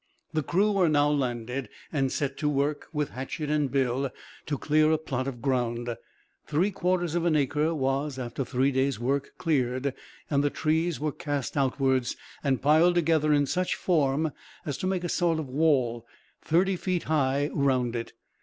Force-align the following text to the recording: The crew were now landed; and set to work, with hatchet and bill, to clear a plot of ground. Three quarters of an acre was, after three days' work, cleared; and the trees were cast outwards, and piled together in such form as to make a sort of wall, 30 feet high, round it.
The 0.33 0.41
crew 0.41 0.71
were 0.71 0.89
now 0.89 1.11
landed; 1.11 1.69
and 1.93 2.11
set 2.11 2.35
to 2.39 2.49
work, 2.49 2.87
with 2.91 3.11
hatchet 3.11 3.51
and 3.51 3.69
bill, 3.69 4.09
to 4.47 4.57
clear 4.57 4.91
a 4.91 4.97
plot 4.97 5.27
of 5.27 5.43
ground. 5.43 5.95
Three 6.47 6.71
quarters 6.71 7.13
of 7.13 7.23
an 7.23 7.35
acre 7.35 7.75
was, 7.75 8.17
after 8.17 8.43
three 8.43 8.71
days' 8.71 8.99
work, 8.99 9.33
cleared; 9.37 9.93
and 10.27 10.43
the 10.43 10.49
trees 10.49 10.99
were 10.99 11.11
cast 11.11 11.55
outwards, 11.55 12.17
and 12.43 12.63
piled 12.63 12.95
together 12.95 13.31
in 13.31 13.45
such 13.45 13.75
form 13.75 14.31
as 14.65 14.75
to 14.79 14.87
make 14.87 15.03
a 15.03 15.07
sort 15.07 15.37
of 15.37 15.47
wall, 15.47 16.07
30 16.41 16.77
feet 16.77 17.03
high, 17.03 17.51
round 17.53 17.95
it. 17.95 18.13